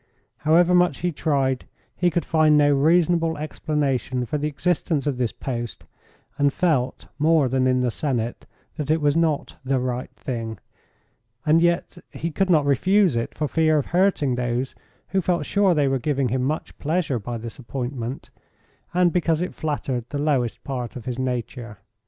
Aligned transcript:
However 0.37 0.73
much 0.73 1.01
he 1.01 1.11
tried 1.11 1.65
he 1.95 2.09
could 2.09 2.25
find 2.25 2.57
no 2.57 2.73
reasonable 2.73 3.37
explanation 3.37 4.25
for 4.25 4.39
the 4.39 4.47
existence 4.47 5.05
of 5.05 5.19
this 5.19 5.31
post, 5.31 5.83
and 6.39 6.51
felt, 6.51 7.05
more 7.19 7.47
than 7.47 7.67
in 7.67 7.81
the 7.81 7.91
Senate, 7.91 8.47
that 8.77 8.89
it 8.89 8.99
was 8.99 9.15
not 9.15 9.57
"the 9.63 9.77
right 9.77 10.09
thing," 10.15 10.57
and 11.45 11.61
yet 11.61 11.99
he 12.09 12.31
could 12.31 12.49
not 12.49 12.65
refuse 12.65 13.15
it 13.15 13.35
for 13.37 13.47
fear 13.47 13.77
of 13.77 13.85
hurting 13.93 14.33
those 14.33 14.73
who 15.09 15.21
felt 15.21 15.45
sure 15.45 15.75
they 15.75 15.87
were 15.87 15.99
giving 15.99 16.29
him 16.29 16.41
much 16.41 16.75
pleasure 16.79 17.19
by 17.19 17.37
this 17.37 17.59
appointment, 17.59 18.31
and 18.95 19.13
because 19.13 19.39
it 19.39 19.53
flattered 19.53 20.09
the 20.09 20.17
lowest 20.17 20.63
part 20.63 20.95
of 20.95 21.05
his 21.05 21.19
nature. 21.19 21.77